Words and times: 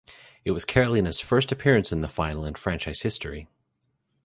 It 0.43 0.49
was 0.49 0.65
Carolina's 0.65 1.19
first 1.19 1.51
appearance 1.51 1.91
in 1.91 2.01
the 2.01 2.07
Final 2.07 2.43
in 2.43 2.55
franchise 2.55 3.01
history. 3.03 3.47